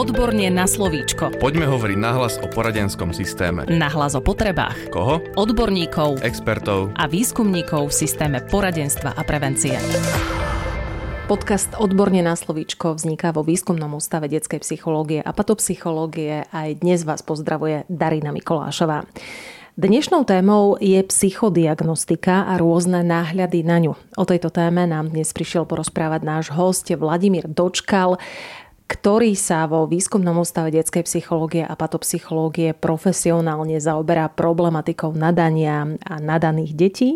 Odborne 0.00 0.48
na 0.48 0.64
slovíčko. 0.64 1.36
Poďme 1.36 1.68
hovoriť 1.68 1.98
nahlas 2.00 2.40
o 2.40 2.48
poradenskom 2.48 3.12
systéme. 3.12 3.68
Nahlas 3.68 4.16
o 4.16 4.24
potrebách. 4.24 4.88
Koho? 4.88 5.20
Odborníkov 5.36 6.24
Expertov. 6.24 6.96
a 6.96 7.04
výskumníkov 7.04 7.92
v 7.92 8.08
systéme 8.08 8.40
poradenstva 8.48 9.12
a 9.12 9.20
prevencie. 9.28 9.76
Podcast 11.28 11.76
Odborne 11.76 12.24
na 12.24 12.32
slovíčko 12.32 12.96
vzniká 12.96 13.36
vo 13.36 13.44
Výskumnom 13.44 13.92
ústave 13.92 14.32
detskej 14.32 14.64
psychológie 14.64 15.20
a 15.20 15.36
patopsychológie. 15.36 16.48
Aj 16.48 16.72
dnes 16.80 17.04
vás 17.04 17.20
pozdravuje 17.20 17.84
Darina 17.92 18.32
Mikolášová. 18.32 19.04
Dnešnou 19.80 20.28
témou 20.28 20.76
je 20.76 21.00
psychodiagnostika 21.08 22.44
a 22.52 22.60
rôzne 22.60 23.00
náhľady 23.00 23.64
na 23.64 23.80
ňu. 23.80 23.96
O 24.18 24.24
tejto 24.28 24.52
téme 24.52 24.84
nám 24.84 25.08
dnes 25.08 25.32
prišiel 25.32 25.64
porozprávať 25.64 26.20
náš 26.20 26.52
host 26.52 26.92
Vladimír 26.92 27.48
Dočkal, 27.48 28.20
ktorý 28.90 29.38
sa 29.38 29.70
vo 29.70 29.86
výskumnom 29.86 30.42
ústave 30.42 30.74
detskej 30.74 31.06
psychológie 31.06 31.62
a 31.62 31.78
patopsychológie 31.78 32.74
profesionálne 32.74 33.78
zaoberá 33.78 34.26
problematikou 34.26 35.14
nadania 35.14 35.94
a 36.02 36.18
nadaných 36.18 36.74
detí 36.74 37.10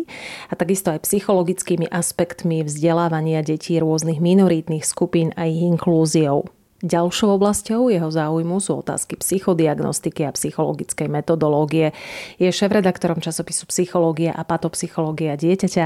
a 0.47 0.55
takisto 0.55 0.95
aj 0.95 1.03
psychologickými 1.03 1.91
aspektmi 1.91 2.63
vzdelávania 2.63 3.43
detí 3.43 3.75
rôznych 3.75 4.23
minoritných 4.23 4.87
skupín 4.87 5.35
a 5.35 5.51
ich 5.51 5.59
inklúziou. 5.67 6.47
Ďalšou 6.83 7.39
oblasťou 7.39 7.87
jeho 7.87 8.11
záujmu 8.11 8.59
sú 8.59 8.83
otázky 8.83 9.15
psychodiagnostiky 9.15 10.27
a 10.27 10.35
psychologickej 10.35 11.07
metodológie. 11.07 11.95
Je 12.35 12.51
šéf-redaktorom 12.51 13.23
časopisu 13.23 13.63
Psychológia 13.71 14.35
a 14.35 14.43
patopsychológia 14.43 15.39
dieťaťa 15.39 15.85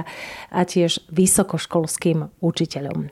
a 0.49 0.61
tiež 0.65 1.05
vysokoškolským 1.13 2.41
učiteľom. 2.41 3.05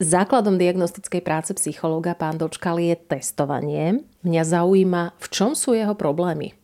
Základom 0.00 0.56
diagnostickej 0.56 1.20
práce 1.20 1.52
psychológa 1.60 2.16
pán 2.16 2.40
Dočkal 2.40 2.80
je 2.80 2.96
testovanie. 2.96 4.08
Mňa 4.24 4.42
zaujíma, 4.48 5.20
v 5.20 5.26
čom 5.28 5.52
sú 5.52 5.76
jeho 5.76 5.92
problémy. 5.92 6.56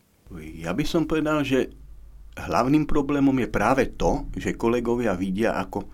Ja 0.65 0.73
by 0.73 0.85
som 0.89 1.05
povedal, 1.05 1.45
že 1.45 1.77
hlavným 2.41 2.89
problémom 2.89 3.37
je 3.37 3.49
práve 3.53 3.93
to, 4.01 4.27
že 4.33 4.57
kolegovia 4.57 5.13
vidia 5.13 5.61
ako 5.61 5.87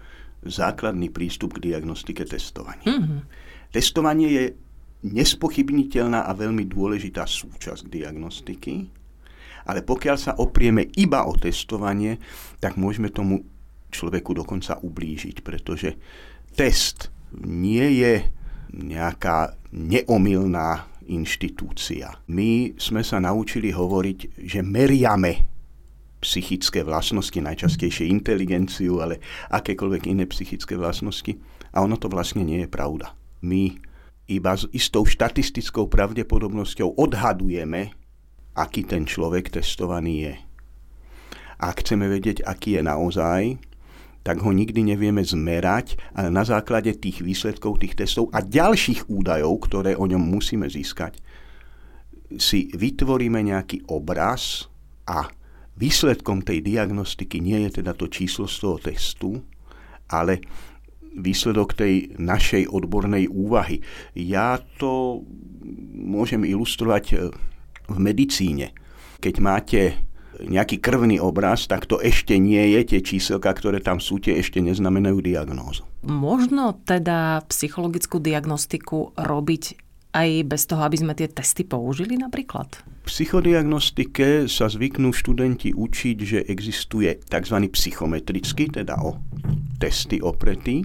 základný 0.46 1.12
prístup 1.12 1.58
k 1.58 1.74
diagnostike 1.74 2.24
testovania. 2.24 2.86
Mm-hmm. 2.86 3.49
Testovanie 3.70 4.28
je 4.28 4.44
nespochybniteľná 5.06 6.26
a 6.26 6.36
veľmi 6.36 6.66
dôležitá 6.68 7.24
súčasť 7.24 7.88
diagnostiky, 7.88 8.90
ale 9.64 9.80
pokiaľ 9.86 10.16
sa 10.18 10.32
oprieme 10.36 10.90
iba 10.98 11.24
o 11.24 11.32
testovanie, 11.38 12.18
tak 12.58 12.74
môžeme 12.76 13.08
tomu 13.14 13.46
človeku 13.90 14.34
dokonca 14.34 14.78
ublížiť, 14.82 15.42
pretože 15.46 15.94
test 16.58 17.14
nie 17.46 18.02
je 18.02 18.26
nejaká 18.74 19.54
neomilná 19.74 20.90
inštitúcia. 21.10 22.14
My 22.30 22.74
sme 22.78 23.02
sa 23.02 23.18
naučili 23.18 23.74
hovoriť, 23.74 24.42
že 24.46 24.62
meriame 24.62 25.50
psychické 26.20 26.84
vlastnosti, 26.84 27.34
najčastejšie 27.34 28.06
inteligenciu, 28.06 29.00
ale 29.00 29.18
akékoľvek 29.50 30.02
iné 30.06 30.28
psychické 30.28 30.76
vlastnosti. 30.76 31.34
A 31.72 31.82
ono 31.82 31.96
to 31.96 32.12
vlastne 32.12 32.44
nie 32.44 32.62
je 32.62 32.70
pravda. 32.70 33.19
My 33.40 33.76
iba 34.30 34.54
s 34.54 34.68
istou 34.70 35.02
štatistickou 35.02 35.90
pravdepodobnosťou 35.90 36.94
odhadujeme, 36.94 37.90
aký 38.54 38.86
ten 38.86 39.08
človek 39.08 39.50
testovaný 39.50 40.14
je. 40.30 40.34
A 41.60 41.74
ak 41.74 41.84
chceme 41.84 42.08
vedieť, 42.08 42.46
aký 42.46 42.80
je 42.80 42.82
naozaj, 42.84 43.42
tak 44.20 44.44
ho 44.44 44.52
nikdy 44.52 44.84
nevieme 44.84 45.24
zmerať, 45.24 45.96
ale 46.12 46.28
na 46.28 46.44
základe 46.44 46.92
tých 46.96 47.24
výsledkov 47.24 47.80
tých 47.80 47.96
testov 47.96 48.28
a 48.36 48.44
ďalších 48.44 49.08
údajov, 49.08 49.52
ktoré 49.68 49.96
o 49.96 50.04
ňom 50.04 50.20
musíme 50.20 50.68
získať, 50.68 51.16
si 52.36 52.70
vytvoríme 52.70 53.40
nejaký 53.42 53.90
obraz 53.90 54.70
a 55.08 55.26
výsledkom 55.74 56.44
tej 56.44 56.62
diagnostiky 56.62 57.40
nie 57.40 57.66
je 57.66 57.82
teda 57.82 57.96
to 57.96 58.06
číslo 58.06 58.44
z 58.44 58.56
toho 58.60 58.76
testu, 58.78 59.30
ale 60.12 60.44
výsledok 61.16 61.74
tej 61.74 62.14
našej 62.16 62.70
odbornej 62.70 63.26
úvahy. 63.30 63.82
Ja 64.14 64.62
to 64.78 65.22
môžem 65.94 66.46
ilustrovať 66.46 67.04
e, 67.10 67.14
v 67.90 67.96
medicíne. 67.98 68.72
Keď 69.20 69.34
máte 69.42 69.80
nejaký 70.40 70.80
krvný 70.80 71.20
obraz, 71.20 71.68
tak 71.68 71.84
to 71.84 72.00
ešte 72.00 72.38
nie 72.40 72.72
je, 72.72 72.96
tie 72.96 73.00
číselka, 73.04 73.52
ktoré 73.52 73.84
tam 73.84 74.00
sú, 74.00 74.16
tie 74.22 74.40
ešte 74.40 74.62
neznamenajú 74.64 75.20
diagnózu. 75.20 75.84
Možno 76.06 76.80
teda 76.88 77.44
psychologickú 77.52 78.22
diagnostiku 78.22 79.12
robiť 79.20 79.76
aj 80.10 80.28
bez 80.48 80.62
toho, 80.66 80.82
aby 80.82 80.96
sme 80.98 81.12
tie 81.14 81.30
testy 81.30 81.62
použili 81.62 82.18
napríklad? 82.18 82.82
V 83.06 83.08
psychodiagnostike 83.10 84.50
sa 84.50 84.66
zvyknú 84.66 85.14
študenti 85.14 85.74
učiť, 85.74 86.16
že 86.18 86.38
existuje 86.50 87.20
tzv. 87.20 87.56
psychometrický, 87.70 88.70
teda 88.70 88.98
o 89.02 89.18
testy 89.80 90.20
opretý 90.20 90.84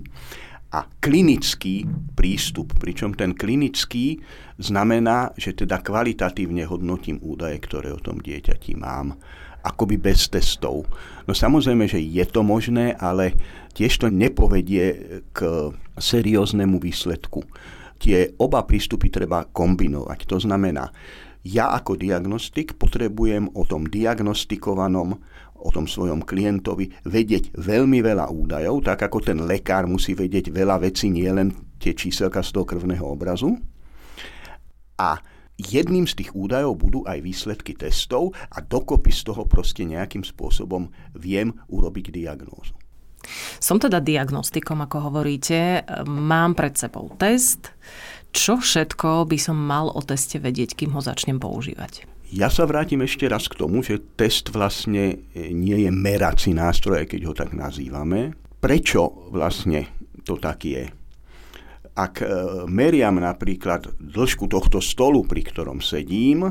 a 0.71 0.87
klinický 1.03 1.85
prístup, 2.15 2.75
pričom 2.79 3.15
ten 3.15 3.35
klinický 3.35 4.19
znamená, 4.59 5.31
že 5.35 5.55
teda 5.55 5.79
kvalitatívne 5.83 6.63
hodnotím 6.67 7.19
údaje, 7.23 7.59
ktoré 7.63 7.91
o 7.91 7.99
tom 7.99 8.19
dieťati 8.19 8.75
mám, 8.75 9.15
akoby 9.63 9.95
bez 9.99 10.27
testov. 10.27 10.87
No 11.27 11.33
samozrejme, 11.35 11.87
že 11.87 11.99
je 11.99 12.25
to 12.27 12.43
možné, 12.43 12.95
ale 12.99 13.35
tiež 13.71 14.03
to 14.03 14.07
nepovedie 14.11 15.19
k 15.31 15.39
serióznemu 15.95 16.77
výsledku. 16.77 17.43
Tie 17.95 18.35
oba 18.37 18.67
prístupy 18.67 19.07
treba 19.07 19.47
kombinovať. 19.47 20.19
To 20.27 20.37
znamená, 20.43 20.91
ja 21.45 21.71
ako 21.77 21.95
diagnostik 21.95 22.73
potrebujem 22.75 23.53
o 23.53 23.63
tom 23.69 23.85
diagnostikovanom 23.85 25.21
o 25.55 25.69
tom 25.73 25.89
svojom 25.89 26.21
klientovi 26.21 26.91
vedieť 27.07 27.55
veľmi 27.57 28.03
veľa 28.03 28.29
údajov, 28.29 28.85
tak 28.85 29.07
ako 29.07 29.33
ten 29.33 29.39
lekár 29.41 29.89
musí 29.89 30.13
vedieť 30.13 30.51
veľa 30.51 30.83
vecí, 30.83 31.09
nie 31.09 31.27
len 31.31 31.51
tie 31.79 31.95
číselka 31.95 32.43
z 32.43 32.53
toho 32.53 32.65
krvného 32.67 33.03
obrazu. 33.03 33.55
A 34.99 35.19
jedným 35.55 36.07
z 36.07 36.23
tých 36.23 36.31
údajov 36.35 36.79
budú 36.79 36.99
aj 37.07 37.19
výsledky 37.23 37.75
testov 37.75 38.35
a 38.51 38.59
dokopy 38.59 39.11
z 39.11 39.31
toho 39.31 39.43
proste 39.47 39.83
nejakým 39.87 40.23
spôsobom 40.23 40.91
viem 41.15 41.55
urobiť 41.71 42.11
diagnózu. 42.11 42.75
Som 43.57 43.81
teda 43.81 44.05
diagnostikom, 44.05 44.85
ako 44.85 45.09
hovoríte, 45.09 45.81
mám 46.05 46.53
pred 46.53 46.77
sebou 46.77 47.09
test. 47.17 47.73
Čo 48.29 48.61
všetko 48.61 49.25
by 49.25 49.37
som 49.39 49.57
mal 49.57 49.89
o 49.89 50.01
teste 50.03 50.37
vedieť, 50.37 50.77
kým 50.77 50.93
ho 50.93 51.01
začnem 51.01 51.41
používať? 51.41 52.14
Ja 52.33 52.49
sa 52.49 52.65
vrátim 52.65 53.05
ešte 53.05 53.29
raz 53.29 53.45
k 53.45 53.59
tomu, 53.61 53.85
že 53.85 54.01
test 54.17 54.49
vlastne 54.49 55.29
e, 55.37 55.53
nie 55.53 55.85
je 55.85 55.91
merací 55.93 56.57
nástroj, 56.57 57.05
keď 57.05 57.21
ho 57.29 57.33
tak 57.37 57.53
nazývame. 57.53 58.33
Prečo 58.57 59.29
vlastne 59.29 59.93
to 60.25 60.41
tak 60.41 60.65
je? 60.65 60.89
Ak 61.93 62.25
e, 62.25 62.27
meriam 62.65 63.21
napríklad 63.21 63.93
dĺžku 64.01 64.49
tohto 64.49 64.81
stolu, 64.81 65.21
pri 65.21 65.45
ktorom 65.45 65.85
sedím, 65.85 66.49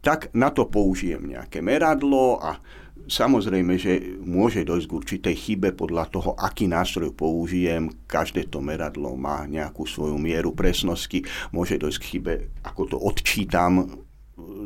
tak 0.00 0.32
na 0.32 0.48
to 0.48 0.64
použijem 0.64 1.28
nejaké 1.28 1.60
meradlo 1.60 2.40
a 2.40 2.56
samozrejme, 3.04 3.76
že 3.76 4.16
môže 4.24 4.64
dojsť 4.64 4.86
k 4.88 4.96
určitej 4.96 5.36
chybe 5.36 5.68
podľa 5.76 6.08
toho, 6.08 6.30
aký 6.40 6.64
nástroj 6.64 7.12
použijem. 7.12 7.92
Každé 8.08 8.48
to 8.48 8.64
meradlo 8.64 9.12
má 9.12 9.44
nejakú 9.44 9.84
svoju 9.84 10.16
mieru 10.16 10.56
presnosti. 10.56 11.20
Môže 11.52 11.76
dojsť 11.76 11.98
k 12.00 12.08
chybe, 12.16 12.34
ako 12.64 12.82
to 12.88 12.96
odčítam 12.96 14.08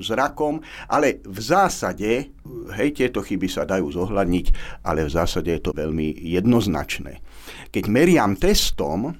zrakom, 0.00 0.62
ale 0.88 1.20
v 1.22 1.38
zásade, 1.38 2.34
hej, 2.74 2.88
tieto 2.94 3.20
chyby 3.20 3.46
sa 3.50 3.68
dajú 3.68 3.90
zohľadniť, 3.92 4.46
ale 4.86 5.06
v 5.06 5.10
zásade 5.10 5.50
je 5.52 5.62
to 5.62 5.76
veľmi 5.76 6.14
jednoznačné. 6.24 7.20
Keď 7.70 7.84
meriam 7.90 8.34
testom, 8.38 9.14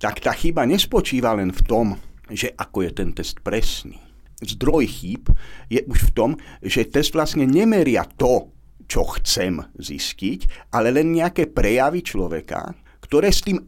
tak 0.00 0.24
tá 0.24 0.32
chyba 0.32 0.64
nespočíva 0.64 1.36
len 1.36 1.52
v 1.52 1.62
tom, 1.68 1.86
že 2.32 2.52
ako 2.56 2.88
je 2.88 2.90
ten 2.96 3.10
test 3.12 3.44
presný. 3.44 4.00
Zdroj 4.40 4.88
chýb 4.88 5.28
je 5.68 5.84
už 5.84 6.10
v 6.10 6.14
tom, 6.16 6.30
že 6.64 6.88
test 6.88 7.12
vlastne 7.12 7.44
nemeria 7.44 8.08
to, 8.16 8.48
čo 8.88 9.04
chcem 9.20 9.60
zistiť, 9.76 10.72
ale 10.74 10.90
len 10.90 11.12
nejaké 11.12 11.52
prejavy 11.52 12.00
človeka, 12.00 12.72
ktoré 13.04 13.28
s 13.28 13.44
tým 13.44 13.60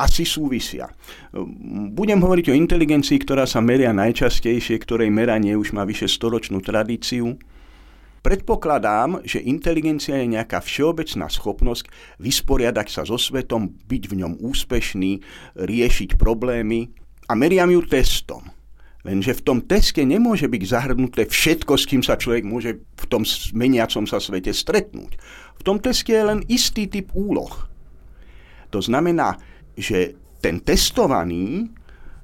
asi 0.00 0.24
súvisia. 0.24 0.88
Budem 1.92 2.16
hovoriť 2.16 2.50
o 2.50 2.56
inteligencii, 2.56 3.20
ktorá 3.20 3.44
sa 3.44 3.60
meria 3.60 3.92
najčastejšie, 3.92 4.80
ktorej 4.80 5.12
meranie 5.12 5.52
už 5.54 5.76
má 5.76 5.84
vyše 5.84 6.08
storočnú 6.08 6.64
tradíciu. 6.64 7.36
Predpokladám, 8.20 9.24
že 9.24 9.40
inteligencia 9.40 10.20
je 10.20 10.28
nejaká 10.28 10.60
všeobecná 10.60 11.32
schopnosť 11.32 11.88
vysporiadať 12.20 12.86
sa 12.92 13.02
so 13.08 13.16
svetom, 13.16 13.72
byť 13.88 14.02
v 14.12 14.14
ňom 14.20 14.32
úspešný, 14.44 15.24
riešiť 15.56 16.20
problémy 16.20 16.92
a 17.28 17.32
meriam 17.32 17.72
ju 17.72 17.80
testom. 17.88 18.44
Lenže 19.00 19.40
v 19.40 19.44
tom 19.44 19.58
teste 19.64 20.04
nemôže 20.04 20.44
byť 20.44 20.62
zahrnuté 20.68 21.24
všetko, 21.24 21.72
s 21.80 21.88
kým 21.88 22.04
sa 22.04 22.20
človek 22.20 22.44
môže 22.44 22.84
v 22.84 23.04
tom 23.08 23.24
meniacom 23.56 24.04
sa 24.04 24.20
svete 24.20 24.52
stretnúť. 24.52 25.16
V 25.56 25.62
tom 25.64 25.80
teste 25.80 26.12
je 26.12 26.20
len 26.20 26.44
istý 26.52 26.84
typ 26.84 27.08
úloh. 27.16 27.48
To 28.68 28.84
znamená, 28.84 29.40
že 29.80 30.14
ten 30.44 30.60
testovaný 30.60 31.68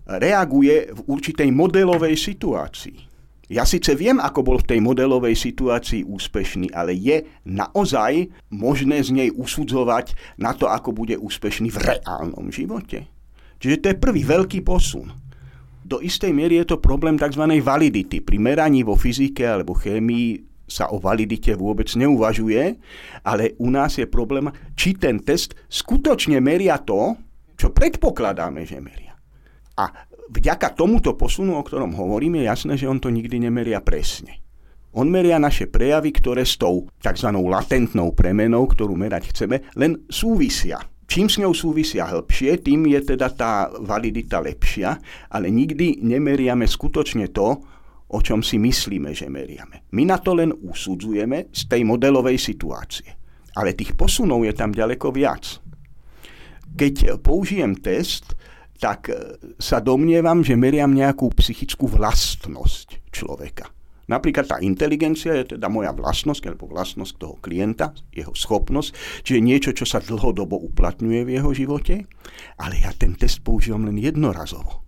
reaguje 0.06 0.92
v 0.94 1.00
určitej 1.10 1.50
modelovej 1.50 2.14
situácii. 2.14 3.06
Ja 3.46 3.62
síce 3.62 3.94
viem, 3.94 4.18
ako 4.18 4.42
bol 4.42 4.58
v 4.58 4.74
tej 4.74 4.80
modelovej 4.82 5.38
situácii 5.38 6.02
úspešný, 6.02 6.74
ale 6.74 6.98
je 6.98 7.22
naozaj 7.46 8.26
možné 8.50 8.98
z 9.06 9.14
nej 9.14 9.28
usudzovať 9.30 10.18
na 10.42 10.50
to, 10.50 10.66
ako 10.66 10.90
bude 10.90 11.14
úspešný 11.14 11.70
v 11.70 11.78
reálnom 11.94 12.50
živote. 12.50 13.06
Čiže 13.62 13.76
to 13.78 13.86
je 13.94 14.02
prvý 14.02 14.22
veľký 14.26 14.66
posun. 14.66 15.14
Do 15.86 16.02
istej 16.02 16.34
miery 16.34 16.58
je 16.58 16.74
to 16.74 16.82
problém 16.82 17.14
tzv. 17.14 17.46
validity. 17.62 18.18
Pri 18.18 18.42
meraní 18.42 18.82
vo 18.82 18.98
fyzike 18.98 19.46
alebo 19.46 19.78
chémii 19.78 20.42
sa 20.66 20.90
o 20.90 20.98
validite 20.98 21.54
vôbec 21.54 21.86
neuvažuje, 21.94 22.74
ale 23.22 23.54
u 23.62 23.70
nás 23.70 23.94
je 23.94 24.10
problém, 24.10 24.50
či 24.74 24.98
ten 24.98 25.22
test 25.22 25.54
skutočne 25.70 26.42
meria 26.42 26.82
to, 26.82 27.14
čo 27.56 27.72
predpokladáme, 27.72 28.62
že 28.68 28.78
meria. 28.78 29.16
A 29.76 29.88
vďaka 30.32 30.72
tomuto 30.76 31.16
posunu, 31.16 31.56
o 31.56 31.64
ktorom 31.64 31.96
hovorím, 31.96 32.40
je 32.40 32.48
jasné, 32.48 32.72
že 32.76 32.88
on 32.88 33.00
to 33.00 33.12
nikdy 33.12 33.40
nemeria 33.40 33.80
presne. 33.84 34.40
On 34.96 35.04
meria 35.04 35.36
naše 35.36 35.68
prejavy, 35.68 36.08
ktoré 36.08 36.48
s 36.48 36.56
tou 36.56 36.88
tzv. 37.04 37.28
latentnou 37.28 38.16
premenou, 38.16 38.64
ktorú 38.64 38.96
merať 38.96 39.28
chceme, 39.32 39.68
len 39.76 40.08
súvisia. 40.08 40.80
Čím 41.06 41.28
s 41.28 41.36
ňou 41.38 41.52
súvisia 41.52 42.08
hĺbšie, 42.08 42.64
tým 42.64 42.88
je 42.88 43.14
teda 43.14 43.28
tá 43.36 43.68
validita 43.68 44.40
lepšia, 44.40 44.96
ale 45.30 45.52
nikdy 45.52 46.00
nemeriame 46.00 46.64
skutočne 46.64 47.28
to, 47.30 47.60
o 48.06 48.18
čom 48.24 48.40
si 48.40 48.56
myslíme, 48.56 49.12
že 49.12 49.28
meriame. 49.28 49.86
My 49.92 50.08
na 50.08 50.16
to 50.16 50.32
len 50.34 50.50
usudzujeme 50.50 51.52
z 51.52 51.62
tej 51.68 51.84
modelovej 51.84 52.40
situácie. 52.40 53.06
Ale 53.56 53.76
tých 53.76 53.94
posunov 53.94 54.48
je 54.48 54.54
tam 54.56 54.72
ďaleko 54.72 55.12
viac. 55.12 55.65
Keď 56.76 57.18
použijem 57.24 57.72
test, 57.80 58.36
tak 58.76 59.08
sa 59.56 59.80
domnievam, 59.80 60.44
že 60.44 60.52
meriam 60.52 60.92
nejakú 60.92 61.32
psychickú 61.32 61.88
vlastnosť 61.88 63.08
človeka. 63.08 63.72
Napríklad 64.06 64.46
tá 64.46 64.56
inteligencia 64.62 65.34
je 65.34 65.58
teda 65.58 65.66
moja 65.66 65.90
vlastnosť, 65.90 66.42
alebo 66.46 66.70
vlastnosť 66.70 67.12
toho 67.18 67.36
klienta, 67.42 67.90
jeho 68.14 68.30
schopnosť, 68.30 68.94
čiže 69.26 69.40
niečo, 69.42 69.70
čo 69.74 69.82
sa 69.82 69.98
dlhodobo 69.98 70.54
uplatňuje 70.70 71.26
v 71.26 71.34
jeho 71.34 71.50
živote, 71.50 72.06
ale 72.62 72.74
ja 72.86 72.94
ten 72.94 73.18
test 73.18 73.42
používam 73.42 73.82
len 73.82 73.98
jednorazovo. 73.98 74.86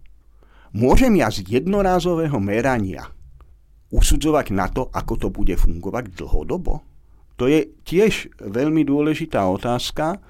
Môžem 0.70 1.18
ja 1.18 1.34
z 1.34 1.42
jednorázového 1.42 2.38
merania 2.38 3.10
usudzovať 3.90 4.46
na 4.54 4.70
to, 4.70 4.86
ako 4.92 5.14
to 5.16 5.28
bude 5.34 5.56
fungovať 5.58 6.14
dlhodobo? 6.14 6.86
To 7.42 7.50
je 7.50 7.74
tiež 7.82 8.38
veľmi 8.38 8.86
dôležitá 8.86 9.42
otázka, 9.50 10.22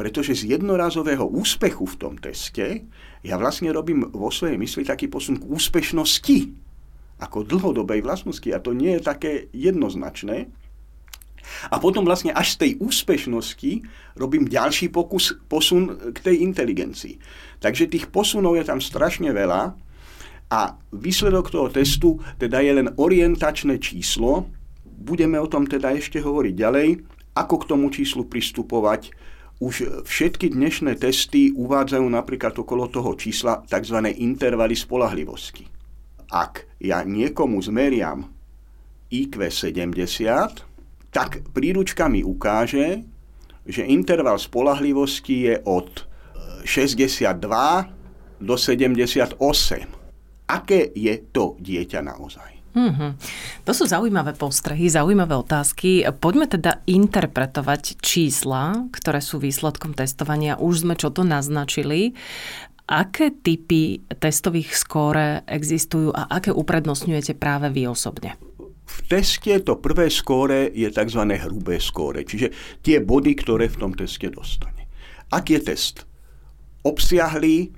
pretože 0.00 0.32
z 0.32 0.56
jednorázového 0.56 1.28
úspechu 1.28 1.84
v 1.84 1.98
tom 2.00 2.16
teste 2.16 2.88
ja 3.20 3.36
vlastne 3.36 3.68
robím 3.68 4.08
vo 4.08 4.32
svojej 4.32 4.56
mysli 4.56 4.88
taký 4.88 5.12
posun 5.12 5.36
k 5.36 5.44
úspešnosti 5.44 6.38
ako 7.20 7.44
dlhodobej 7.44 8.00
vlastnosti 8.00 8.48
a 8.48 8.64
to 8.64 8.72
nie 8.72 8.96
je 8.96 9.04
také 9.04 9.32
jednoznačné. 9.52 10.48
A 11.68 11.76
potom 11.76 12.08
vlastne 12.08 12.32
až 12.32 12.56
z 12.56 12.60
tej 12.64 12.70
úspešnosti 12.80 13.84
robím 14.16 14.48
ďalší 14.48 14.88
pokus, 14.88 15.36
posun 15.52 16.16
k 16.16 16.18
tej 16.24 16.48
inteligencii. 16.48 17.20
Takže 17.60 17.92
tých 17.92 18.08
posunov 18.08 18.56
je 18.56 18.64
tam 18.64 18.80
strašne 18.80 19.28
veľa 19.36 19.76
a 20.48 20.60
výsledok 20.96 21.52
toho 21.52 21.68
testu 21.68 22.16
teda 22.40 22.64
je 22.64 22.72
len 22.72 22.88
orientačné 22.96 23.76
číslo. 23.76 24.48
Budeme 24.80 25.36
o 25.36 25.44
tom 25.44 25.68
teda 25.68 25.92
ešte 25.92 26.24
hovoriť 26.24 26.54
ďalej, 26.56 26.88
ako 27.36 27.54
k 27.60 27.68
tomu 27.68 27.92
číslu 27.92 28.24
pristupovať. 28.24 29.12
Už 29.60 30.08
všetky 30.08 30.56
dnešné 30.56 30.96
testy 30.96 31.52
uvádzajú 31.52 32.06
napríklad 32.08 32.56
okolo 32.56 32.88
toho 32.88 33.12
čísla 33.12 33.60
tzv. 33.68 34.08
intervaly 34.16 34.72
spolahlivosti 34.72 35.80
ak 36.30 36.78
ja 36.78 37.02
niekomu 37.02 37.58
zmeriam 37.58 38.30
IQ 39.10 39.50
70, 39.50 41.10
tak 41.10 41.42
príručka 41.50 42.06
mi 42.06 42.22
ukáže, 42.22 43.02
že 43.66 43.82
interval 43.82 44.38
spolahlivosti 44.38 45.50
je 45.50 45.54
od 45.66 46.06
62 46.62 47.26
e, 47.26 47.82
do 48.38 48.54
78. 48.54 49.34
Aké 50.50 50.80
je 50.94 51.14
to 51.34 51.58
dieťa 51.58 52.00
naozaj? 52.06 52.59
Mm-hmm. 52.70 53.10
To 53.66 53.72
sú 53.74 53.84
zaujímavé 53.90 54.38
postrehy, 54.38 54.86
zaujímavé 54.86 55.34
otázky. 55.34 56.06
Poďme 56.22 56.46
teda 56.46 56.78
interpretovať 56.86 57.98
čísla, 57.98 58.86
ktoré 58.94 59.18
sú 59.18 59.42
výsledkom 59.42 59.94
testovania. 59.98 60.54
Už 60.54 60.86
sme 60.86 60.94
čo 60.94 61.10
to 61.10 61.26
naznačili. 61.26 62.14
Aké 62.90 63.30
typy 63.30 64.02
testových 64.18 64.74
skóre 64.74 65.46
existujú 65.46 66.10
a 66.10 66.26
aké 66.30 66.50
uprednostňujete 66.50 67.38
práve 67.38 67.70
vy 67.70 67.86
osobne? 67.86 68.34
V 68.90 68.98
teste 69.06 69.62
to 69.62 69.78
prvé 69.78 70.10
skóre 70.10 70.66
je 70.74 70.90
tzv. 70.90 71.22
hrubé 71.22 71.78
skóre, 71.78 72.26
čiže 72.26 72.50
tie 72.82 72.98
body, 72.98 73.38
ktoré 73.38 73.70
v 73.70 73.78
tom 73.78 73.92
teste 73.94 74.26
dostane. 74.34 74.90
Ak 75.30 75.46
je 75.46 75.62
test 75.62 76.02
obsiahlý, 76.82 77.70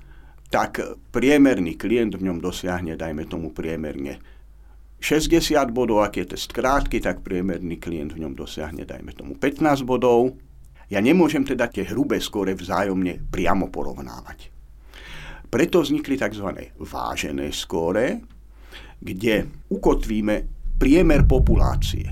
tak 0.49 0.81
priemerný 1.13 1.77
klient 1.77 2.17
v 2.17 2.29
ňom 2.29 2.41
dosiahne, 2.41 2.97
dajme 2.97 3.29
tomu 3.29 3.53
priemerne 3.53 4.17
60 5.03 5.75
bodov, 5.75 5.99
ak 6.07 6.15
je 6.15 6.25
test 6.31 6.55
krátky, 6.55 7.03
tak 7.03 7.27
priemerný 7.27 7.75
klient 7.75 8.15
v 8.15 8.23
ňom 8.23 8.39
dosiahne, 8.39 8.87
dajme 8.87 9.11
tomu 9.11 9.35
15 9.35 9.83
bodov. 9.83 10.39
Ja 10.87 11.03
nemôžem 11.03 11.43
teda 11.43 11.67
tie 11.67 11.83
hrubé 11.83 12.23
skóre 12.23 12.55
vzájomne 12.55 13.27
priamo 13.27 13.67
porovnávať. 13.67 14.47
Preto 15.51 15.83
vznikli 15.83 16.15
tzv. 16.15 16.71
vážené 16.79 17.51
skóre, 17.51 18.23
kde 19.03 19.67
ukotvíme 19.67 20.35
priemer 20.79 21.27
populácie. 21.27 22.07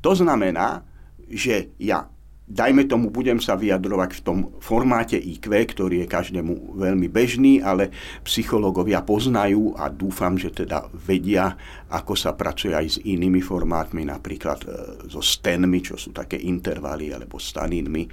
To 0.00 0.16
znamená, 0.16 0.80
že 1.28 1.76
ja 1.76 2.08
dajme 2.50 2.90
tomu, 2.90 3.14
budem 3.14 3.38
sa 3.38 3.54
vyjadrovať 3.54 4.10
v 4.18 4.24
tom 4.26 4.38
formáte 4.58 5.14
IQ, 5.14 5.46
ktorý 5.46 6.02
je 6.04 6.08
každému 6.10 6.74
veľmi 6.74 7.06
bežný, 7.06 7.62
ale 7.62 7.94
psychológovia 8.26 9.06
poznajú 9.06 9.78
a 9.78 9.86
dúfam, 9.86 10.34
že 10.34 10.50
teda 10.50 10.90
vedia, 10.90 11.54
ako 11.94 12.18
sa 12.18 12.34
pracuje 12.34 12.74
aj 12.74 12.86
s 12.90 12.96
inými 13.06 13.38
formátmi, 13.38 14.02
napríklad 14.02 14.60
e, 14.66 14.68
so 15.06 15.22
stenmi, 15.22 15.78
čo 15.78 15.94
sú 15.94 16.10
také 16.10 16.42
intervaly, 16.42 17.14
alebo 17.14 17.38
staninmi. 17.38 18.10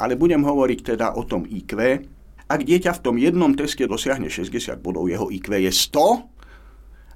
Ale 0.00 0.16
budem 0.16 0.40
hovoriť 0.40 0.96
teda 0.96 1.20
o 1.20 1.28
tom 1.28 1.44
IQ, 1.44 1.76
ak 2.46 2.60
dieťa 2.62 2.96
v 2.96 3.02
tom 3.02 3.16
jednom 3.20 3.52
teste 3.52 3.84
dosiahne 3.84 4.32
60 4.32 4.80
bodov, 4.80 5.10
jeho 5.10 5.28
IQ 5.28 5.52
je 5.52 5.72
100, 5.72 6.36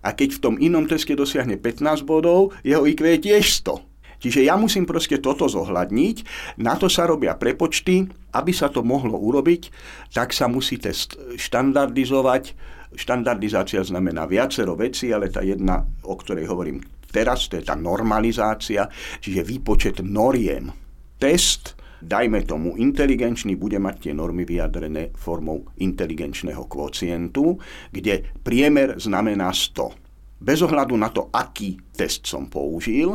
a 0.01 0.17
keď 0.17 0.29
v 0.37 0.43
tom 0.43 0.55
inom 0.57 0.89
teste 0.89 1.13
dosiahne 1.13 1.61
15 1.61 2.09
bodov, 2.09 2.57
jeho 2.65 2.89
IQ 2.89 3.05
je 3.05 3.19
tiež 3.31 3.45
100. 3.65 3.90
Čiže 4.21 4.45
ja 4.45 4.55
musím 4.61 4.85
proste 4.85 5.17
toto 5.19 5.49
zohľadniť, 5.49 6.17
na 6.61 6.77
to 6.77 6.93
sa 6.93 7.09
robia 7.09 7.35
prepočty, 7.41 8.05
aby 8.37 8.53
sa 8.53 8.69
to 8.69 8.85
mohlo 8.85 9.17
urobiť, 9.17 9.73
tak 10.13 10.37
sa 10.37 10.47
musí 10.47 10.77
test 10.77 11.17
štandardizovať. 11.17 12.77
Štandardizácia 12.91 13.81
znamená 13.81 14.29
viacero 14.29 14.77
vecí, 14.77 15.09
ale 15.15 15.33
tá 15.33 15.41
jedna, 15.41 15.87
o 16.05 16.15
ktorej 16.19 16.51
hovorím 16.51 16.85
teraz, 17.11 17.51
to 17.51 17.59
je 17.59 17.65
tá 17.67 17.75
normalizácia, 17.75 18.87
čiže 19.19 19.47
výpočet 19.47 20.05
noriem. 20.05 20.71
Test 21.19 21.81
dajme 22.01 22.43
tomu, 22.49 22.81
inteligenčný 22.81 23.57
bude 23.61 23.77
mať 23.77 24.09
tie 24.09 24.13
normy 24.17 24.49
vyjadrené 24.49 25.13
formou 25.15 25.69
inteligenčného 25.77 26.65
kvocientu, 26.65 27.61
kde 27.93 28.41
priemer 28.41 28.97
znamená 28.97 29.53
100. 29.53 30.41
Bez 30.41 30.65
ohľadu 30.65 30.97
na 30.97 31.13
to, 31.13 31.29
aký 31.29 31.77
test 31.93 32.25
som 32.25 32.49
použil, 32.49 33.13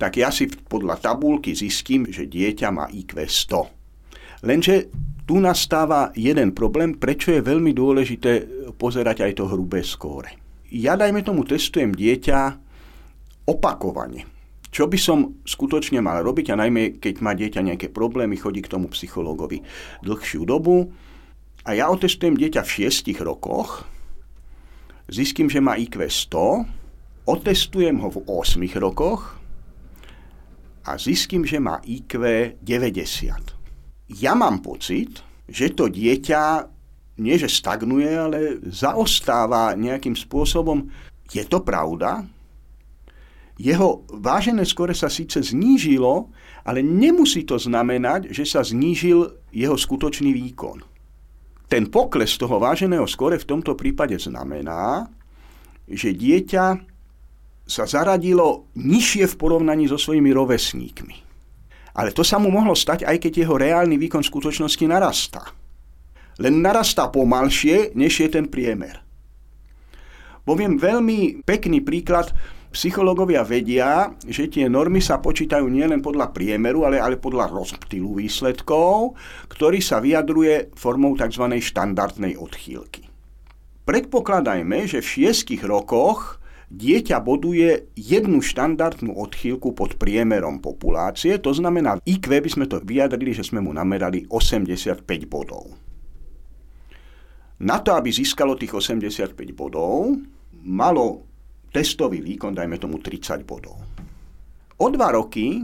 tak 0.00 0.16
ja 0.16 0.32
si 0.32 0.48
podľa 0.48 0.96
tabulky 0.96 1.52
zistím, 1.52 2.08
že 2.08 2.24
dieťa 2.24 2.68
má 2.72 2.88
IQ 2.88 3.20
100. 3.20 4.48
Lenže 4.48 4.88
tu 5.28 5.36
nastáva 5.36 6.08
jeden 6.16 6.56
problém, 6.56 6.96
prečo 6.96 7.36
je 7.36 7.44
veľmi 7.44 7.76
dôležité 7.76 8.48
pozerať 8.80 9.28
aj 9.28 9.32
to 9.36 9.44
hrubé 9.44 9.84
skóre. 9.84 10.32
Ja 10.72 10.96
dajme 10.96 11.20
tomu 11.20 11.44
testujem 11.44 11.92
dieťa 11.92 12.38
opakovane 13.44 14.40
čo 14.70 14.86
by 14.86 14.98
som 15.02 15.42
skutočne 15.42 15.98
mal 15.98 16.22
robiť, 16.22 16.54
a 16.54 16.60
najmä 16.62 17.02
keď 17.02 17.14
má 17.26 17.34
dieťa 17.34 17.66
nejaké 17.66 17.90
problémy, 17.90 18.38
chodí 18.38 18.62
k 18.62 18.70
tomu 18.70 18.86
psychológovi 18.94 19.66
dlhšiu 20.06 20.46
dobu. 20.46 20.94
A 21.66 21.74
ja 21.74 21.90
otestujem 21.90 22.38
dieťa 22.38 22.62
v 22.62 22.86
6 22.86 23.10
rokoch, 23.20 23.82
zistím, 25.10 25.50
že 25.50 25.58
má 25.58 25.74
IQ 25.74 26.06
100, 26.06 26.70
otestujem 27.26 27.98
ho 27.98 28.08
v 28.14 28.22
8 28.30 28.62
rokoch 28.78 29.39
a 30.84 30.96
zistím, 30.96 31.44
že 31.44 31.60
má 31.60 31.80
IQ 31.84 32.20
90. 32.62 34.16
Ja 34.20 34.34
mám 34.34 34.64
pocit, 34.64 35.20
že 35.46 35.72
to 35.72 35.88
dieťa 35.90 36.42
nie 37.20 37.36
že 37.36 37.52
stagnuje, 37.52 38.08
ale 38.16 38.38
zaostáva 38.64 39.76
nejakým 39.76 40.16
spôsobom. 40.16 40.88
Je 41.28 41.44
to 41.44 41.60
pravda? 41.60 42.24
jeho 43.60 44.08
vážené 44.08 44.64
skore 44.64 44.96
sa 44.96 45.12
síce 45.12 45.36
znížilo, 45.36 46.32
ale 46.64 46.80
nemusí 46.80 47.44
to 47.44 47.60
znamenať, 47.60 48.32
že 48.32 48.48
sa 48.48 48.64
znížil 48.64 49.28
jeho 49.52 49.76
skutočný 49.76 50.32
výkon. 50.32 50.80
ten 51.70 51.86
pokles 51.86 52.34
toho 52.34 52.58
váženého 52.58 53.06
skore 53.06 53.38
v 53.38 53.46
tomto 53.46 53.78
prípade 53.78 54.18
znamená, 54.18 55.06
že 55.86 56.10
dieťa 56.10 56.89
sa 57.70 57.86
zaradilo 57.86 58.66
nižšie 58.74 59.30
v 59.30 59.38
porovnaní 59.38 59.86
so 59.86 59.94
svojimi 59.94 60.34
rovesníkmi. 60.34 61.16
Ale 61.94 62.10
to 62.10 62.26
sa 62.26 62.42
mu 62.42 62.50
mohlo 62.50 62.74
stať, 62.74 63.06
aj 63.06 63.22
keď 63.22 63.46
jeho 63.46 63.54
reálny 63.54 63.94
výkon 63.94 64.26
v 64.26 64.30
skutočnosti 64.30 64.84
narastá. 64.90 65.54
Len 66.42 66.58
narastá 66.58 67.06
pomalšie, 67.06 67.94
než 67.94 68.26
je 68.26 68.28
ten 68.30 68.50
priemer. 68.50 68.98
Poviem 70.42 70.80
veľmi 70.80 71.46
pekný 71.46 71.84
príklad. 71.84 72.34
Psychológovia 72.70 73.42
vedia, 73.42 74.14
že 74.22 74.46
tie 74.46 74.70
normy 74.70 75.02
sa 75.02 75.18
počítajú 75.18 75.66
nielen 75.66 76.02
podľa 76.02 76.30
priemeru, 76.30 76.86
ale, 76.86 77.02
ale 77.02 77.18
podľa 77.18 77.50
rozptylu 77.50 78.22
výsledkov, 78.22 79.18
ktorý 79.50 79.82
sa 79.82 79.98
vyjadruje 79.98 80.74
formou 80.78 81.18
tzv. 81.18 81.50
štandardnej 81.50 82.38
odchýlky. 82.38 83.10
Predpokladajme, 83.84 84.86
že 84.86 85.02
v 85.02 85.10
šiestich 85.10 85.66
rokoch 85.66 86.39
dieťa 86.70 87.18
boduje 87.18 87.90
jednu 87.98 88.38
štandardnú 88.38 89.18
odchýlku 89.18 89.74
pod 89.74 89.98
priemerom 89.98 90.62
populácie, 90.62 91.34
to 91.42 91.50
znamená, 91.50 91.98
IQ 92.06 92.30
by 92.30 92.50
sme 92.50 92.66
to 92.70 92.78
vyjadrili, 92.78 93.34
že 93.34 93.42
sme 93.42 93.58
mu 93.58 93.74
namerali 93.74 94.24
85 94.30 95.02
bodov. 95.26 95.74
Na 97.60 97.82
to, 97.82 97.92
aby 97.92 98.08
získalo 98.08 98.56
tých 98.56 98.72
85 98.72 99.34
bodov, 99.52 100.16
malo 100.64 101.26
testový 101.74 102.22
výkon, 102.22 102.54
dajme 102.54 102.78
tomu 102.80 103.02
30 103.02 103.44
bodov. 103.44 103.76
O 104.80 104.86
dva 104.88 105.12
roky 105.12 105.60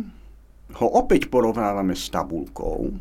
ho 0.77 0.87
opäť 0.93 1.33
porovnávame 1.33 1.97
s 1.97 2.11
tabulkou, 2.13 2.93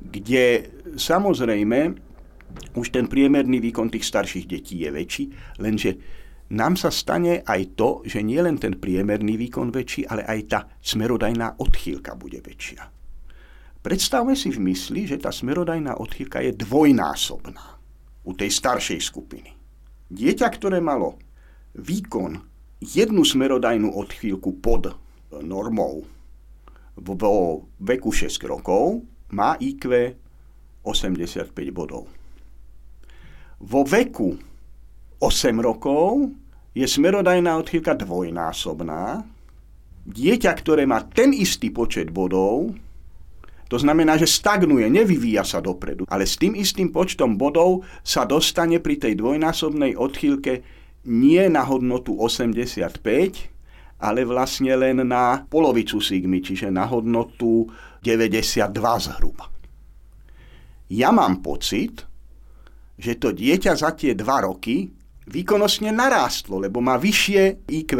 kde 0.00 0.70
samozrejme 0.96 1.98
už 2.78 2.86
ten 2.94 3.10
priemerný 3.10 3.58
výkon 3.58 3.90
tých 3.90 4.06
starších 4.06 4.46
detí 4.46 4.86
je 4.86 4.90
väčší, 4.94 5.24
lenže 5.58 5.90
nám 6.52 6.76
sa 6.76 6.92
stane 6.92 7.40
aj 7.40 7.78
to, 7.78 8.04
že 8.04 8.20
nie 8.20 8.36
len 8.42 8.60
ten 8.60 8.76
priemerný 8.76 9.40
výkon 9.40 9.72
väčší, 9.72 10.04
ale 10.04 10.28
aj 10.28 10.40
tá 10.50 10.60
smerodajná 10.84 11.56
odchýlka 11.56 12.12
bude 12.20 12.44
väčšia. 12.44 12.84
Predstavme 13.84 14.32
si 14.36 14.52
v 14.52 14.64
mysli, 14.72 15.04
že 15.04 15.20
tá 15.20 15.32
smerodajná 15.32 16.00
odchýlka 16.00 16.40
je 16.44 16.56
dvojnásobná 16.56 17.66
u 18.24 18.32
tej 18.32 18.48
staršej 18.48 19.00
skupiny. 19.00 19.52
Dieťa, 20.08 20.48
ktoré 20.48 20.80
malo 20.80 21.20
výkon 21.76 22.40
jednu 22.80 23.24
smerodajnú 23.24 23.92
odchýlku 23.92 24.60
pod 24.60 24.92
normou 25.40 26.04
vo 26.96 27.66
veku 27.80 28.10
6 28.12 28.40
rokov, 28.46 29.02
má 29.34 29.58
IQ 29.58 30.14
85 30.84 31.50
bodov. 31.74 32.06
Vo 33.64 33.80
veku 33.82 34.36
8 35.20 35.54
rokov 35.60 36.34
je 36.74 36.86
smerodajná 36.86 37.54
odchýlka 37.58 37.94
dvojnásobná. 37.94 39.22
Dieťa, 40.04 40.52
ktoré 40.52 40.84
má 40.84 41.00
ten 41.06 41.32
istý 41.32 41.72
počet 41.72 42.12
bodov, 42.12 42.76
to 43.72 43.80
znamená, 43.80 44.20
že 44.20 44.28
stagnuje, 44.28 44.86
nevyvíja 44.92 45.42
sa 45.42 45.64
dopredu, 45.64 46.04
ale 46.12 46.28
s 46.28 46.36
tým 46.36 46.52
istým 46.52 46.92
počtom 46.92 47.40
bodov 47.40 47.82
sa 48.04 48.28
dostane 48.28 48.78
pri 48.78 49.00
tej 49.00 49.16
dvojnásobnej 49.16 49.96
odchýlke 49.96 50.60
nie 51.08 51.42
na 51.48 51.64
hodnotu 51.64 52.12
85, 52.14 53.00
ale 54.04 54.20
vlastne 54.28 54.72
len 54.76 55.00
na 55.08 55.48
polovicu 55.48 55.96
sigmy, 55.98 56.44
čiže 56.44 56.68
na 56.68 56.84
hodnotu 56.84 57.64
92 58.04 58.68
zhruba. 59.00 59.48
Ja 60.92 61.08
mám 61.08 61.40
pocit, 61.40 62.04
že 63.00 63.16
to 63.16 63.32
dieťa 63.32 63.72
za 63.74 63.96
tie 63.96 64.12
dva 64.12 64.44
roky 64.44 64.92
výkonnostne 65.28 65.90
narástlo, 65.92 66.60
lebo 66.60 66.80
má 66.84 67.00
vyššie 67.00 67.68
IQ. 67.68 67.92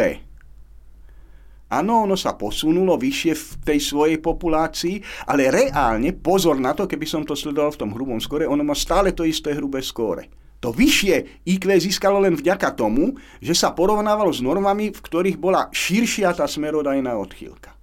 Áno, 1.74 2.06
ono 2.06 2.14
sa 2.14 2.36
posunulo 2.38 2.94
vyššie 2.94 3.32
v 3.34 3.44
tej 3.66 3.78
svojej 3.82 4.18
populácii, 4.22 5.26
ale 5.26 5.50
reálne, 5.50 6.14
pozor 6.14 6.60
na 6.60 6.70
to, 6.76 6.86
keby 6.86 7.02
som 7.08 7.26
to 7.26 7.34
sledoval 7.34 7.72
v 7.74 7.80
tom 7.80 7.90
hrubom 7.90 8.20
skore, 8.22 8.46
ono 8.46 8.62
má 8.62 8.76
stále 8.76 9.10
to 9.10 9.26
isté 9.26 9.56
hrubé 9.56 9.82
skóre. 9.82 10.30
To 10.62 10.72
vyššie 10.72 11.44
IQ 11.44 11.64
získalo 11.76 12.24
len 12.24 12.38
vďaka 12.38 12.72
tomu, 12.72 13.12
že 13.42 13.52
sa 13.52 13.76
porovnávalo 13.76 14.32
s 14.32 14.40
normami, 14.40 14.94
v 14.94 15.00
ktorých 15.00 15.36
bola 15.36 15.68
širšia 15.68 16.32
tá 16.32 16.48
smerodajná 16.48 17.12
odchýlka. 17.20 17.76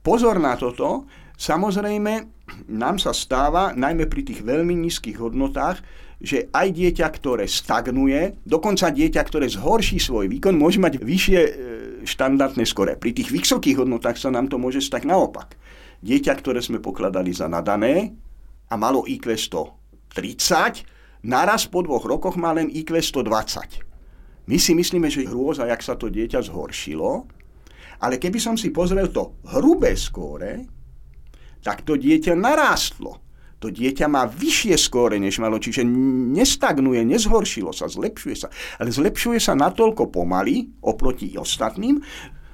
Pozor 0.00 0.38
na 0.38 0.54
toto, 0.54 1.04
samozrejme, 1.36 2.12
nám 2.72 2.96
sa 2.98 3.12
stáva, 3.12 3.76
najmä 3.76 4.08
pri 4.08 4.26
tých 4.26 4.40
veľmi 4.42 4.74
nízkych 4.74 5.20
hodnotách, 5.20 5.84
že 6.16 6.48
aj 6.48 6.72
dieťa, 6.72 7.06
ktoré 7.12 7.44
stagnuje, 7.44 8.40
dokonca 8.48 8.88
dieťa, 8.88 9.20
ktoré 9.20 9.46
zhorší 9.52 10.00
svoj 10.00 10.32
výkon, 10.32 10.56
môže 10.56 10.80
mať 10.80 11.04
vyššie 11.04 11.40
e, 11.40 11.50
štandardné 12.08 12.64
skore. 12.64 12.96
Pri 12.96 13.12
tých 13.12 13.28
vysokých 13.28 13.84
hodnotách 13.84 14.16
sa 14.16 14.32
nám 14.32 14.48
to 14.48 14.56
môže 14.56 14.80
stať 14.80 15.04
naopak. 15.04 15.60
Dieťa, 16.00 16.32
ktoré 16.40 16.64
sme 16.64 16.80
pokladali 16.80 17.36
za 17.36 17.52
nadané 17.52 18.16
a 18.72 18.74
malo 18.80 19.04
IQ 19.04 19.36
130, 19.36 21.28
naraz 21.28 21.68
po 21.68 21.84
dvoch 21.84 22.08
rokoch 22.08 22.40
má 22.40 22.56
len 22.56 22.72
IQ 22.72 22.96
120. 22.96 23.84
My 24.48 24.56
si 24.56 24.72
myslíme, 24.72 25.12
že 25.12 25.28
hrôza, 25.28 25.68
jak 25.68 25.84
sa 25.84 26.00
to 26.00 26.08
dieťa 26.08 26.48
zhoršilo, 26.48 27.28
ale 28.00 28.16
keby 28.16 28.38
som 28.40 28.54
si 28.56 28.72
pozrel 28.72 29.12
to 29.12 29.36
hrubé 29.52 29.98
skóre, 29.98 30.75
tak 31.66 31.82
to 31.82 31.98
dieťa 31.98 32.38
narástlo. 32.38 33.18
To 33.58 33.74
dieťa 33.74 34.06
má 34.06 34.30
vyššie 34.30 34.78
skóre, 34.78 35.18
než 35.18 35.42
malo, 35.42 35.58
čiže 35.58 35.82
nestagnuje, 35.82 37.02
nezhoršilo 37.02 37.74
sa, 37.74 37.90
zlepšuje 37.90 38.36
sa. 38.38 38.48
Ale 38.78 38.94
zlepšuje 38.94 39.42
sa 39.42 39.58
natoľko 39.58 40.14
pomaly 40.14 40.70
oproti 40.86 41.34
ostatným, 41.34 41.98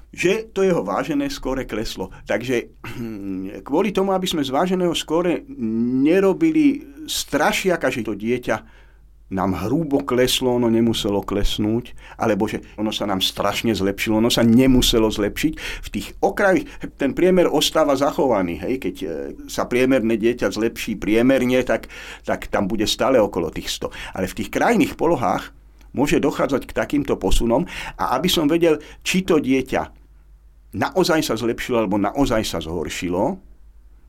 že 0.09 0.49
to 0.52 0.64
jeho 0.64 0.81
vážené 0.81 1.28
skóre 1.28 1.69
kleslo. 1.69 2.09
Takže 2.25 2.81
kvôli 3.69 3.92
tomu, 3.92 4.16
aby 4.16 4.25
sme 4.25 4.40
z 4.40 4.54
váženého 4.54 4.97
skóre 4.97 5.45
nerobili 6.07 6.81
strašiaka, 7.04 7.92
že 7.92 8.07
to 8.07 8.16
dieťa 8.16 8.57
nám 9.33 9.57
hrubo 9.67 10.05
kleslo, 10.05 10.61
ono 10.61 10.69
nemuselo 10.69 11.25
klesnúť, 11.25 11.97
alebo 12.21 12.45
že 12.45 12.61
ono 12.77 12.93
sa 12.93 13.09
nám 13.09 13.25
strašne 13.25 13.73
zlepšilo, 13.73 14.21
ono 14.21 14.29
sa 14.29 14.45
nemuselo 14.45 15.09
zlepšiť. 15.09 15.53
V 15.57 15.89
tých 15.89 16.12
okrajoch 16.21 16.69
ten 17.01 17.17
priemer 17.17 17.49
ostáva 17.49 17.97
zachovaný. 17.97 18.61
Hej? 18.61 18.75
Keď 18.85 18.95
e, 19.01 19.07
sa 19.49 19.65
priemerné 19.65 20.21
dieťa 20.21 20.53
zlepší 20.53 21.01
priemerne, 21.01 21.65
tak, 21.65 21.89
tak 22.29 22.53
tam 22.53 22.69
bude 22.69 22.85
stále 22.85 23.17
okolo 23.17 23.49
tých 23.49 23.73
100. 23.73 24.21
Ale 24.21 24.29
v 24.29 24.37
tých 24.37 24.53
krajných 24.53 24.95
polohách 25.01 25.51
môže 25.97 26.21
dochádzať 26.21 26.69
k 26.69 26.77
takýmto 26.77 27.17
posunom 27.17 27.65
a 27.97 28.17
aby 28.21 28.29
som 28.29 28.45
vedel, 28.45 28.81
či 29.01 29.25
to 29.25 29.41
dieťa 29.41 30.03
naozaj 30.73 31.21
sa 31.21 31.35
zlepšilo 31.37 31.85
alebo 31.85 32.01
naozaj 32.01 32.43
sa 32.49 32.59
zhoršilo, 32.61 33.37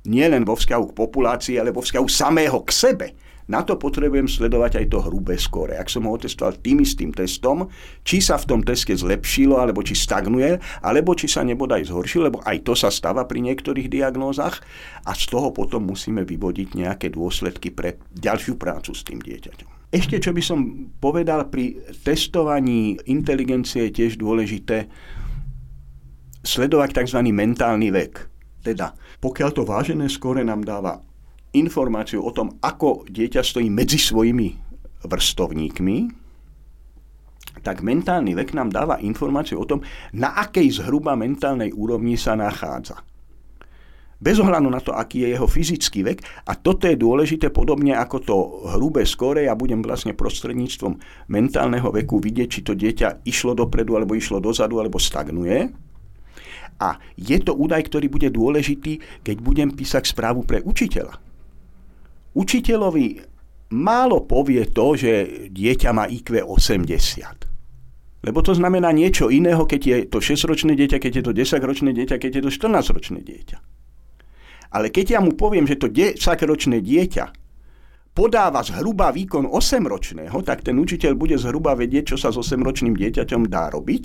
nie 0.07 0.25
len 0.27 0.43
vo 0.43 0.55
vzťahu 0.55 0.91
k 0.91 0.97
populácii, 0.99 1.55
ale 1.59 1.71
vo 1.71 1.83
vzťahu 1.83 2.07
samého 2.07 2.59
k 2.63 2.71
sebe, 2.71 3.07
na 3.47 3.63
to 3.63 3.75
potrebujem 3.75 4.27
sledovať 4.27 4.79
aj 4.79 4.85
to 4.91 4.99
hrubé 5.03 5.35
skóre. 5.35 5.75
Ak 5.75 5.91
som 5.91 6.07
ho 6.07 6.15
otestoval 6.15 6.59
tým 6.63 6.83
istým 6.83 7.11
testom, 7.11 7.67
či 8.07 8.23
sa 8.23 8.39
v 8.39 8.47
tom 8.47 8.61
teste 8.63 8.95
zlepšilo, 8.95 9.59
alebo 9.59 9.83
či 9.83 9.95
stagnuje, 9.95 10.59
alebo 10.83 11.11
či 11.17 11.27
sa 11.27 11.43
nebodaj 11.43 11.91
zhoršilo, 11.91 12.31
lebo 12.31 12.39
aj 12.43 12.63
to 12.63 12.73
sa 12.73 12.87
stáva 12.87 13.27
pri 13.27 13.43
niektorých 13.43 13.91
diagnózach 13.91 14.63
a 15.03 15.11
z 15.11 15.23
toho 15.27 15.51
potom 15.51 15.87
musíme 15.87 16.23
vyvodiť 16.23 16.69
nejaké 16.79 17.07
dôsledky 17.11 17.75
pre 17.75 17.99
ďalšiu 18.15 18.55
prácu 18.55 18.95
s 18.95 19.03
tým 19.03 19.19
dieťaťom. 19.19 19.93
Ešte 19.93 20.17
čo 20.17 20.33
by 20.33 20.41
som 20.41 20.89
povedal 20.97 21.53
pri 21.53 21.77
testovaní 22.01 22.97
inteligencie 23.05 23.93
je 23.93 24.01
tiež 24.01 24.17
dôležité 24.17 24.89
sledovať 26.41 27.05
tzv. 27.05 27.21
mentálny 27.29 27.93
vek. 27.93 28.13
Teda, 28.65 28.97
pokiaľ 29.21 29.49
to 29.53 29.63
vážené 29.67 30.09
skóre 30.09 30.41
nám 30.41 30.65
dáva 30.65 30.97
informáciu 31.53 32.25
o 32.25 32.33
tom, 32.33 32.57
ako 32.59 33.05
dieťa 33.05 33.41
stojí 33.45 33.69
medzi 33.69 34.01
svojimi 34.01 34.57
vrstovníkmi, 35.05 35.97
tak 37.61 37.85
mentálny 37.85 38.33
vek 38.33 38.57
nám 38.57 38.73
dáva 38.73 38.99
informáciu 38.99 39.61
o 39.61 39.69
tom, 39.69 39.85
na 40.17 40.33
akej 40.35 40.81
zhruba 40.81 41.13
mentálnej 41.13 41.69
úrovni 41.71 42.17
sa 42.17 42.33
nachádza. 42.33 42.99
Bez 44.23 44.39
ohľadu 44.39 44.71
na 44.71 44.79
to, 44.79 44.95
aký 44.95 45.27
je 45.27 45.35
jeho 45.35 45.47
fyzický 45.47 45.99
vek, 46.07 46.19
a 46.47 46.55
toto 46.55 46.87
je 46.87 46.95
dôležité 46.95 47.51
podobne 47.51 47.91
ako 47.91 48.17
to 48.23 48.35
hrubé 48.79 49.03
skóre, 49.03 49.45
ja 49.45 49.53
budem 49.53 49.83
vlastne 49.83 50.15
prostredníctvom 50.15 50.95
mentálneho 51.27 51.91
veku 51.91 52.23
vidieť, 52.23 52.47
či 52.47 52.63
to 52.63 52.71
dieťa 52.71 53.27
išlo 53.27 53.51
dopredu, 53.51 53.99
alebo 53.99 54.15
išlo 54.15 54.39
dozadu, 54.39 54.79
alebo 54.79 54.95
stagnuje. 54.95 55.67
A 56.79 56.95
je 57.19 57.37
to 57.43 57.51
údaj, 57.51 57.83
ktorý 57.91 58.07
bude 58.07 58.31
dôležitý, 58.31 59.23
keď 59.27 59.37
budem 59.43 59.69
písať 59.75 60.07
správu 60.07 60.47
pre 60.47 60.63
učiteľa 60.63 61.32
Učiteľovi 62.33 63.21
málo 63.73 64.25
povie 64.25 64.65
to, 64.69 64.97
že 64.97 65.11
dieťa 65.49 65.89
má 65.93 66.09
IQ 66.09 66.41
80. 66.41 68.23
Lebo 68.23 68.39
to 68.39 68.55
znamená 68.55 68.89
niečo 68.95 69.27
iného, 69.27 69.67
keď 69.67 69.81
je 69.83 69.95
to 70.07 70.23
6-ročné 70.23 70.79
dieťa, 70.79 70.97
keď 70.97 71.11
je 71.19 71.23
to 71.27 71.33
10-ročné 71.35 71.91
dieťa, 71.91 72.15
keď 72.17 72.31
je 72.39 72.43
to 72.47 72.51
14-ročné 72.51 73.19
dieťa. 73.19 73.57
Ale 74.73 74.89
keď 74.89 75.05
ja 75.13 75.19
mu 75.21 75.35
poviem, 75.35 75.67
že 75.67 75.77
to 75.77 75.91
10-ročné 75.91 76.81
dieťa 76.81 77.25
podáva 78.13 78.61
zhruba 78.61 79.11
výkon 79.11 79.49
8-ročného, 79.49 80.37
tak 80.45 80.65
ten 80.65 80.77
učiteľ 80.77 81.13
bude 81.17 81.35
zhruba 81.35 81.73
vedieť, 81.77 82.13
čo 82.13 82.17
sa 82.17 82.29
s 82.31 82.39
8-ročným 82.39 82.95
dieťaťom 82.97 83.49
dá 83.49 83.69
robiť 83.73 84.03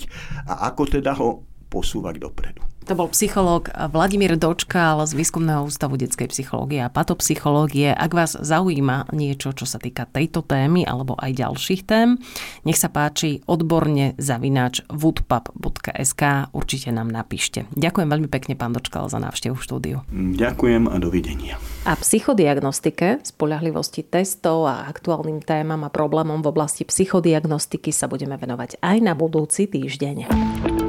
a 0.49 0.69
ako 0.69 0.99
teda 0.99 1.13
ho 1.17 1.48
posúvať 1.69 2.17
dopredu. 2.19 2.65
To 2.89 2.97
bol 2.97 3.13
psychológ 3.13 3.69
Vladimír 3.69 4.33
Dočkal 4.33 5.05
z 5.05 5.13
Výskumného 5.13 5.69
ústavu 5.69 5.93
detskej 5.93 6.25
psychológie 6.33 6.81
a 6.81 6.89
patopsychológie. 6.89 7.93
Ak 7.93 8.17
vás 8.17 8.33
zaujíma 8.33 9.13
niečo, 9.13 9.53
čo 9.53 9.69
sa 9.69 9.77
týka 9.77 10.09
tejto 10.09 10.41
témy 10.41 10.89
alebo 10.89 11.13
aj 11.13 11.37
ďalších 11.37 11.85
tém, 11.85 12.17
nech 12.65 12.81
sa 12.81 12.89
páči 12.89 13.45
odborne 13.45 14.17
zavináč 14.17 14.81
woodpub.sk 14.89 16.49
určite 16.49 16.89
nám 16.89 17.13
napíšte. 17.13 17.69
Ďakujem 17.77 18.09
veľmi 18.09 18.25
pekne, 18.25 18.57
pán 18.57 18.73
Dočkal, 18.73 19.05
za 19.05 19.21
návštevu 19.21 19.53
v 19.53 19.61
štúdiu. 19.61 19.97
Ďakujem 20.17 20.89
a 20.89 20.97
dovidenia. 20.97 21.61
A 21.85 21.93
psychodiagnostike, 21.93 23.21
spolahlivosti 23.21 24.01
testov 24.01 24.65
a 24.65 24.89
aktuálnym 24.89 25.45
témam 25.45 25.85
a 25.85 25.93
problémom 25.93 26.41
v 26.41 26.49
oblasti 26.49 26.89
psychodiagnostiky 26.89 27.93
sa 27.93 28.09
budeme 28.09 28.33
venovať 28.33 28.81
aj 28.81 28.97
na 28.97 29.13
budúci 29.13 29.69
týždeň. 29.69 30.88